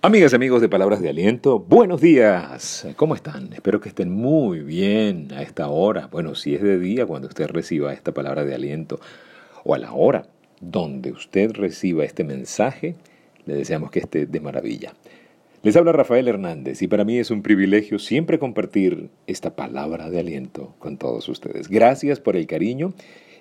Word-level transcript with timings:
Amigas 0.00 0.32
amigos 0.32 0.60
de 0.60 0.68
Palabras 0.68 1.02
de 1.02 1.08
Aliento, 1.08 1.58
buenos 1.58 2.00
días. 2.00 2.86
¿Cómo 2.94 3.16
están? 3.16 3.52
Espero 3.52 3.80
que 3.80 3.88
estén 3.88 4.12
muy 4.12 4.60
bien 4.60 5.32
a 5.32 5.42
esta 5.42 5.66
hora. 5.66 6.06
Bueno, 6.06 6.36
si 6.36 6.54
es 6.54 6.62
de 6.62 6.78
día 6.78 7.04
cuando 7.04 7.26
usted 7.26 7.48
reciba 7.48 7.92
esta 7.92 8.12
palabra 8.12 8.44
de 8.44 8.54
aliento 8.54 9.00
o 9.64 9.74
a 9.74 9.78
la 9.78 9.92
hora 9.92 10.26
donde 10.60 11.10
usted 11.10 11.50
reciba 11.50 12.04
este 12.04 12.22
mensaje, 12.22 12.94
le 13.44 13.54
deseamos 13.54 13.90
que 13.90 13.98
esté 13.98 14.26
de 14.26 14.38
maravilla. 14.38 14.92
Les 15.64 15.74
habla 15.74 15.90
Rafael 15.90 16.28
Hernández 16.28 16.80
y 16.80 16.86
para 16.86 17.02
mí 17.02 17.18
es 17.18 17.32
un 17.32 17.42
privilegio 17.42 17.98
siempre 17.98 18.38
compartir 18.38 19.10
esta 19.26 19.56
palabra 19.56 20.10
de 20.10 20.20
aliento 20.20 20.76
con 20.78 20.96
todos 20.96 21.28
ustedes. 21.28 21.68
Gracias 21.68 22.20
por 22.20 22.36
el 22.36 22.46
cariño 22.46 22.94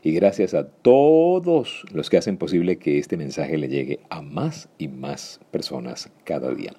y 0.03 0.13
gracias 0.13 0.53
a 0.53 0.67
todos 0.67 1.85
los 1.91 2.09
que 2.09 2.17
hacen 2.17 2.37
posible 2.37 2.77
que 2.77 2.99
este 2.99 3.17
mensaje 3.17 3.57
le 3.57 3.67
llegue 3.67 3.99
a 4.09 4.21
más 4.21 4.69
y 4.77 4.87
más 4.87 5.39
personas 5.51 6.11
cada 6.23 6.53
día. 6.53 6.73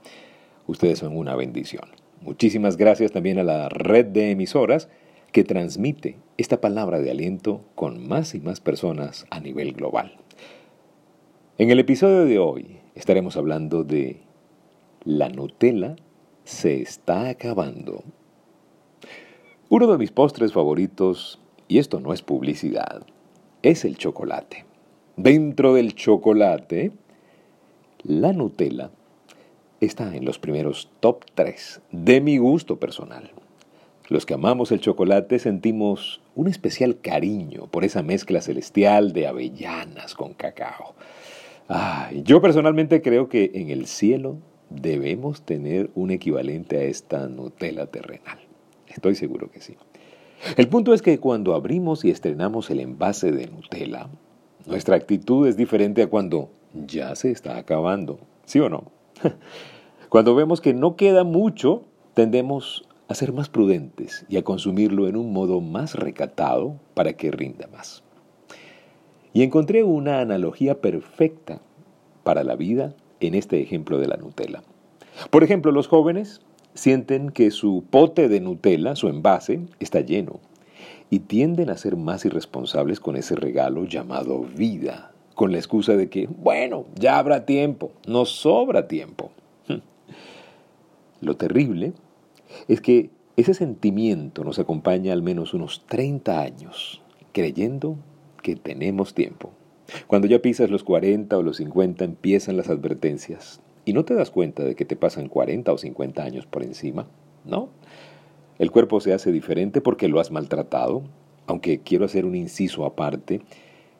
Ustedes 0.67 0.99
son 0.99 1.17
una 1.17 1.35
bendición. 1.35 1.85
Muchísimas 2.21 2.77
gracias 2.77 3.13
también 3.13 3.39
a 3.39 3.45
la 3.45 3.69
red 3.69 4.07
de 4.07 4.31
emisoras 4.31 4.89
que 5.33 5.45
transmite 5.45 6.19
esta 6.37 6.61
palabra 6.61 7.01
de 7.01 7.11
aliento 7.11 7.65
con 7.75 8.07
más 8.09 8.35
y 8.35 8.41
más 8.41 8.61
personas 8.61 9.27
a 9.31 9.41
nivel 9.41 9.73
global. 9.73 10.17
En 11.59 11.71
el 11.71 11.79
episodio 11.79 12.25
de 12.25 12.39
hoy 12.39 12.79
estaremos 12.95 13.37
hablando 13.37 13.85
de 13.85 14.21
la 15.05 15.29
Nutella 15.29 15.97
se 16.45 16.81
está 16.81 17.29
acabando. 17.29 18.03
Uno 19.69 19.87
de 19.87 19.99
mis 19.99 20.11
postres 20.11 20.53
favoritos 20.53 21.39
y 21.69 21.79
esto 21.79 22.01
no 22.01 22.13
es 22.13 22.23
publicidad, 22.23 23.03
es 23.63 23.85
el 23.85 23.97
chocolate. 23.97 24.65
Dentro 25.17 25.75
del 25.75 25.95
chocolate, 25.95 26.93
la 28.03 28.33
Nutella 28.33 28.91
está 29.81 30.17
en 30.17 30.25
los 30.25 30.39
primeros 30.39 30.91
top 31.01 31.25
3 31.35 31.83
de 31.93 32.21
mi 32.21 32.39
gusto 32.39 32.79
personal. 32.81 33.31
Los 34.09 34.25
que 34.25 34.35
amamos 34.35 34.73
el 34.73 34.81
chocolate 34.81 35.39
sentimos 35.39 36.23
un 36.35 36.49
especial 36.49 37.01
cariño 37.01 37.67
por 37.67 37.85
esa 37.85 38.03
mezcla 38.03 38.41
celestial 38.41 39.13
de 39.13 39.27
avellanas 39.27 40.15
con 40.15 40.33
cacao. 40.33 40.95
yo 42.25 42.41
personalmente 42.41 43.03
creo 43.03 43.29
que 43.29 43.51
en 43.55 43.69
el 43.69 43.87
cielo 43.87 44.39
debemos 44.71 45.43
tener 45.43 45.91
un 45.95 46.11
equivalente 46.11 46.79
a 46.79 46.83
esta 46.85 47.29
Nutella 47.29 47.87
terrenal. 47.87 48.39
Estoy 48.87 49.15
seguro 49.15 49.51
que 49.51 49.61
sí. 49.61 49.77
El 50.57 50.69
punto 50.69 50.95
es 50.95 51.03
que 51.03 51.19
cuando 51.19 51.55
abrimos 51.55 52.05
y 52.05 52.11
estrenamos 52.11 52.71
el 52.71 52.81
envase 52.81 53.33
de 53.33 53.49
Nutella, 53.49 54.09
nuestra 54.67 54.97
actitud 54.97 55.47
es 55.47 55.57
diferente 55.57 56.03
a 56.03 56.07
cuando 56.09 56.51
ya 56.75 57.15
se 57.17 57.31
está 57.31 57.57
acabando, 57.57 58.19
¿sí 58.45 58.61
o 58.61 58.69
no? 58.69 58.85
Cuando 60.09 60.35
vemos 60.35 60.63
que 60.63 60.73
no 60.73 60.97
queda 60.97 61.23
mucho, 61.23 61.85
tendemos 62.15 62.89
a 63.09 63.15
ser 63.15 63.33
más 63.35 63.51
prudentes 63.51 64.25
y 64.29 64.39
a 64.39 64.43
consumirlo 64.43 65.07
en 65.07 65.17
un 65.17 65.35
modo 65.35 65.61
más 65.61 65.95
recatado 65.95 66.77
para 66.95 67.13
que 67.13 67.31
rinda 67.31 67.67
más. 67.67 68.03
Y 69.35 69.43
encontré 69.43 69.83
una 69.83 70.21
analogía 70.21 70.81
perfecta 70.81 71.61
para 72.23 72.43
la 72.43 72.57
vida 72.57 72.95
en 73.21 73.35
este 73.35 73.61
ejemplo 73.61 73.99
de 73.99 74.09
la 74.09 74.17
Nutella. 74.17 74.63
Por 75.31 75.45
ejemplo, 75.45 75.73
los 75.73 75.89
jóvenes 75.89 76.41
sienten 76.79 77.31
que 77.31 77.51
su 77.51 77.85
pote 77.91 78.29
de 78.29 78.41
Nutella, 78.41 78.95
su 78.95 79.09
envase, 79.09 79.61
está 79.81 80.01
lleno 80.01 80.39
y 81.11 81.21
tienden 81.21 81.71
a 81.71 81.77
ser 81.77 81.97
más 81.97 82.25
irresponsables 82.25 83.01
con 83.01 83.17
ese 83.17 83.35
regalo 83.35 83.85
llamado 83.85 84.43
vida, 84.43 85.11
con 85.35 85.51
la 85.51 85.59
excusa 85.59 85.97
de 85.97 86.09
que, 86.09 86.29
bueno, 86.29 86.87
ya 86.95 87.19
habrá 87.19 87.47
tiempo, 87.47 87.91
nos 88.07 88.31
sobra 88.31 88.87
tiempo. 88.87 89.33
Lo 91.21 91.37
terrible 91.37 91.95
es 92.69 92.81
que 92.81 93.11
ese 93.37 93.55
sentimiento 93.55 94.45
nos 94.45 94.61
acompaña 94.61 95.13
al 95.13 95.23
menos 95.23 95.55
unos 95.55 95.85
30 95.87 96.41
años, 96.41 97.03
creyendo 97.33 97.97
que 98.41 98.55
tenemos 98.55 99.15
tiempo. 99.15 99.51
Cuando 100.07 100.29
ya 100.29 100.41
pisas 100.41 100.71
los 100.71 100.85
40 100.85 101.37
o 101.37 101.43
los 101.43 101.57
50 101.57 102.05
empiezan 102.05 102.57
las 102.57 102.69
advertencias 102.69 103.61
y 103.89 103.95
no 103.95 104.05
te 104.05 104.13
das 104.13 104.31
cuenta 104.31 104.65
de 104.65 104.75
que 104.75 104.85
te 104.85 104.97
pasan 104.97 105.29
40 105.29 105.73
o 105.73 105.79
50 105.79 106.23
años 106.23 106.45
por 106.45 106.63
encima, 106.63 107.07
¿no? 107.47 107.71
El 108.59 108.71
cuerpo 108.71 109.01
se 109.01 109.15
hace 109.15 109.33
diferente 109.33 109.81
porque 109.81 110.09
lo 110.09 110.21
has 110.21 110.31
maltratado, 110.31 111.05
aunque 111.47 111.81
quiero 111.81 112.05
hacer 112.05 112.27
un 112.27 112.35
inciso 112.35 112.85
aparte, 112.85 113.41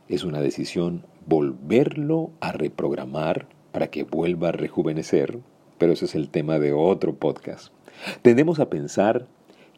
es 0.07 0.25
una 0.25 0.43
decisión 0.43 1.07
volverlo 1.25 2.33
a 2.41 2.53
reprogramar 2.53 3.47
para 3.73 3.87
que 3.87 4.05
vuelva 4.05 4.51
a 4.51 4.53
rejuvenecer, 4.53 5.39
pero 5.79 5.95
ese 5.95 6.05
es 6.05 6.15
el 6.15 6.29
tema 6.29 6.59
de 6.59 6.75
otro 6.75 7.15
podcast. 7.15 7.73
Tendemos 8.21 8.61
a 8.61 8.69
pensar 8.69 9.27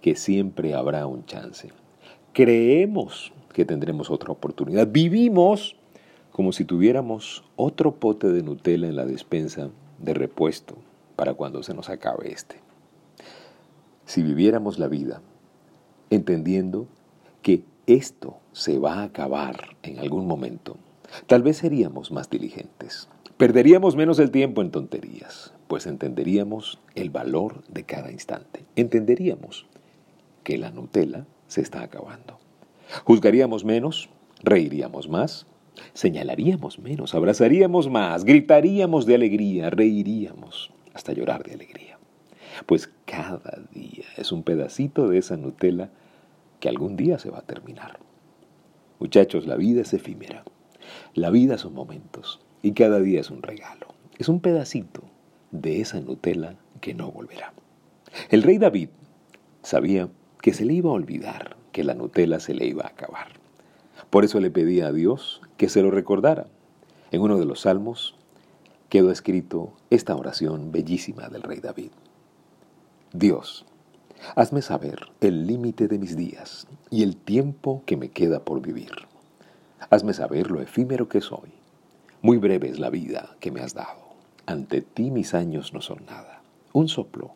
que 0.03 0.17
siempre 0.17 0.75
habrá 0.75 1.07
un 1.07 1.25
chance. 1.25 1.69
Creemos 2.33 3.33
que 3.53 3.65
tendremos 3.65 4.11
otra 4.11 4.33
oportunidad. 4.33 4.89
Vivimos 4.89 5.77
como 6.33 6.51
si 6.51 6.65
tuviéramos 6.65 7.45
otro 7.55 7.95
pote 8.01 8.27
de 8.33 8.43
Nutella 8.43 8.89
en 8.89 8.97
la 8.97 9.07
despensa 9.07 9.71
de 10.01 10.15
repuesto 10.15 10.77
para 11.17 11.35
cuando 11.35 11.63
se 11.63 11.75
nos 11.75 11.91
acabe 11.91 12.33
este. 12.33 12.57
Si 14.07 14.23
viviéramos 14.23 14.79
la 14.79 14.89
vida 14.89 15.21
entendiendo 16.11 16.87
que 17.43 17.63
esto 17.87 18.39
se 18.53 18.79
va 18.79 18.95
a 18.95 19.05
acabar 19.05 19.77
en 19.83 19.99
algún 19.99 20.27
momento, 20.27 20.77
tal 21.27 21.43
vez 21.43 21.59
seríamos 21.59 22.11
más 22.11 22.29
diligentes. 22.29 23.09
Perderíamos 23.37 23.97
menos 23.97 24.19
el 24.19 24.31
tiempo 24.31 24.61
en 24.61 24.71
tonterías, 24.71 25.55
pues 25.67 25.87
entenderíamos 25.87 26.79
el 26.95 27.11
valor 27.11 27.63
de 27.69 27.85
cada 27.85 28.11
instante. 28.11 28.65
Entenderíamos 28.77 29.67
que 30.45 30.59
la 30.59 30.71
Nutella 30.71 31.27
se 31.47 31.61
está 31.61 31.83
acabando. 31.83 32.39
Juzgaríamos 33.05 33.65
menos, 33.65 34.11
reiríamos 34.43 35.09
más, 35.09 35.47
Señalaríamos 35.93 36.79
menos, 36.79 37.15
abrazaríamos 37.15 37.89
más, 37.91 38.25
gritaríamos 38.25 39.07
de 39.07 39.15
alegría, 39.15 39.71
reiríamos 39.71 40.73
hasta 40.95 41.13
llorar 41.13 41.45
de 41.45 41.55
alegría. 41.55 41.99
Pues 42.67 42.91
cada 43.05 43.63
día 43.73 44.05
es 44.17 44.33
un 44.33 44.43
pedacito 44.43 45.09
de 45.09 45.19
esa 45.19 45.37
Nutella 45.37 45.91
que 46.59 46.69
algún 46.69 46.97
día 46.97 47.19
se 47.19 47.31
va 47.31 47.39
a 47.39 47.47
terminar. 47.47 47.99
Muchachos, 48.99 49.47
la 49.47 49.57
vida 49.57 49.81
es 49.81 49.95
efímera. 49.95 50.45
La 51.15 51.31
vida 51.31 51.57
son 51.57 51.75
momentos 51.75 52.41
y 52.63 52.73
cada 52.73 53.01
día 53.01 53.21
es 53.21 53.31
un 53.31 53.43
regalo. 53.43 53.87
Es 54.19 54.29
un 54.29 54.41
pedacito 54.41 55.03
de 55.51 55.81
esa 55.81 56.01
Nutella 56.01 56.57
que 56.81 56.95
no 56.95 57.11
volverá. 57.11 57.53
El 58.29 58.43
rey 58.43 58.59
David 58.59 58.91
sabía 59.63 60.09
que 60.43 60.53
se 60.53 60.65
le 60.65 60.75
iba 60.75 60.91
a 60.91 60.95
olvidar 60.95 61.57
que 61.73 61.85
la 61.85 61.95
Nutella 61.95 62.41
se 62.41 62.55
le 62.55 62.67
iba 62.67 62.85
a 62.85 62.89
acabar. 62.89 63.40
Por 64.11 64.25
eso 64.25 64.41
le 64.41 64.51
pedía 64.51 64.89
a 64.89 64.93
Dios 64.93 65.41
que 65.57 65.69
se 65.69 65.83
lo 65.83 65.93
recordara. 65.93 66.49
En 67.13 67.23
uno 67.23 67.39
de 67.39 67.45
los 67.45 67.61
salmos 67.61 68.17
quedó 68.89 69.13
escrito 69.13 69.73
esta 69.89 70.17
oración 70.17 70.73
bellísima 70.73 71.29
del 71.29 71.43
rey 71.43 71.61
David. 71.61 71.93
Dios, 73.13 73.65
hazme 74.35 74.63
saber 74.63 74.99
el 75.21 75.47
límite 75.47 75.87
de 75.87 75.99
mis 75.99 76.17
días 76.17 76.67
y 76.91 77.05
el 77.05 77.17
tiempo 77.17 77.85
que 77.87 77.97
me 77.97 78.11
queda 78.11 78.45
por 78.45 78.61
vivir. 78.61 78.91
Hazme 79.91 80.13
saber 80.13 80.51
lo 80.51 80.61
efímero 80.61 81.09
que 81.09 81.21
soy. 81.21 81.53
Muy 82.21 82.37
breve 82.37 82.69
es 82.69 82.81
la 82.81 82.91
vida 82.91 83.37
que 83.39 83.53
me 83.53 83.61
has 83.61 83.75
dado. 83.75 84.11
Ante 84.45 84.83
ti 84.83 85.13
mis 85.13 85.35
años 85.35 85.73
no 85.73 85.81
son 85.81 86.05
nada. 86.07 86.43
Un 86.73 86.89
soplo, 86.89 87.35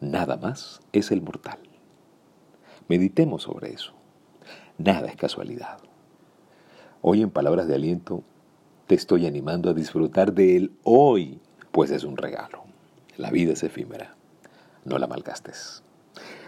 nada 0.00 0.38
más 0.38 0.80
es 0.92 1.10
el 1.10 1.20
mortal. 1.20 1.58
Meditemos 2.88 3.42
sobre 3.42 3.74
eso. 3.74 3.92
Nada 4.78 5.08
es 5.08 5.16
casualidad. 5.16 5.78
Hoy 7.06 7.20
en 7.20 7.28
palabras 7.28 7.68
de 7.68 7.74
aliento 7.74 8.22
te 8.86 8.94
estoy 8.94 9.26
animando 9.26 9.68
a 9.68 9.74
disfrutar 9.74 10.32
de 10.32 10.56
él 10.56 10.72
hoy, 10.84 11.38
pues 11.70 11.90
es 11.90 12.02
un 12.02 12.16
regalo. 12.16 12.64
La 13.18 13.30
vida 13.30 13.52
es 13.52 13.62
efímera. 13.62 14.14
No 14.86 14.96
la 14.96 15.06
malgastes. 15.06 15.82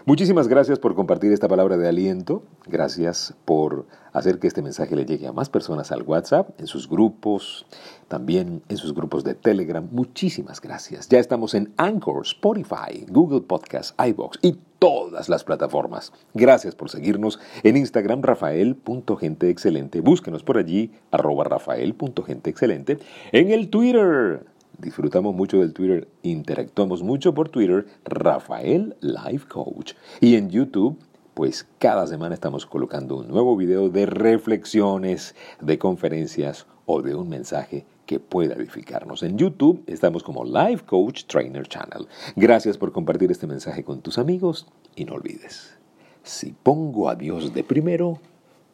Muchísimas 0.05 0.47
gracias 0.47 0.79
por 0.79 0.95
compartir 0.95 1.31
esta 1.31 1.47
palabra 1.47 1.77
de 1.77 1.87
aliento. 1.87 2.41
Gracias 2.65 3.35
por 3.45 3.85
hacer 4.13 4.39
que 4.39 4.47
este 4.47 4.63
mensaje 4.63 4.95
le 4.95 5.05
llegue 5.05 5.27
a 5.27 5.31
más 5.31 5.47
personas 5.47 5.91
al 5.91 6.01
WhatsApp, 6.01 6.59
en 6.59 6.65
sus 6.65 6.89
grupos, 6.89 7.67
también 8.07 8.63
en 8.67 8.77
sus 8.77 8.95
grupos 8.95 9.23
de 9.23 9.35
Telegram. 9.35 9.87
Muchísimas 9.91 10.59
gracias. 10.59 11.07
Ya 11.07 11.19
estamos 11.19 11.53
en 11.53 11.71
Anchor, 11.77 12.25
Spotify, 12.25 13.05
Google 13.09 13.41
Podcast, 13.41 13.93
iBox 14.01 14.39
y 14.41 14.57
todas 14.79 15.29
las 15.29 15.43
plataformas. 15.43 16.13
Gracias 16.33 16.75
por 16.75 16.89
seguirnos 16.89 17.39
en 17.63 17.77
Instagram, 17.77 18.21
rafael.genteexcelente. 18.21 20.01
Búsquenos 20.01 20.43
por 20.43 20.57
allí, 20.57 20.91
arroba 21.11 21.43
rafael.genteexcelente. 21.43 22.99
En 23.31 23.51
el 23.51 23.69
Twitter, 23.69 24.45
disfrutamos 24.77 25.33
mucho 25.33 25.59
del 25.59 25.73
Twitter, 25.73 26.07
interactuamos 26.23 27.03
mucho 27.03 27.33
por 27.33 27.49
Twitter, 27.49 27.85
Rafael 28.05 28.95
Life 29.01 29.47
Coach. 29.47 29.93
Y 30.21 30.35
en 30.35 30.49
YouTube, 30.49 30.97
pues 31.33 31.67
cada 31.79 32.07
semana 32.07 32.33
estamos 32.33 32.65
colocando 32.65 33.17
un 33.17 33.27
nuevo 33.27 33.55
video 33.55 33.89
de 33.89 34.05
reflexiones, 34.05 35.35
de 35.61 35.77
conferencias 35.77 36.65
o 36.85 37.01
de 37.01 37.15
un 37.15 37.29
mensaje 37.29 37.85
que 38.07 38.19
pueda 38.19 38.55
edificarnos. 38.55 39.21
En 39.21 39.37
YouTube 39.37 39.83
estamos 39.85 40.23
como 40.23 40.43
Life 40.43 40.85
Coach 40.85 41.25
Trainer 41.25 41.67
Channel. 41.67 42.07
Gracias 42.35 42.77
por 42.79 42.91
compartir 42.91 43.29
este 43.29 43.45
mensaje 43.45 43.83
con 43.83 44.01
tus 44.01 44.17
amigos 44.17 44.65
y 44.95 45.05
no 45.05 45.13
olvides, 45.13 45.77
si 46.23 46.53
pongo 46.53 47.09
a 47.09 47.15
Dios 47.15 47.53
de 47.53 47.63
primero, 47.63 48.19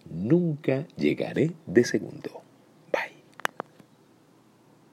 nunca 0.09 0.87
llegaré 0.95 1.51
de 1.65 1.83
segundo. 1.83 2.41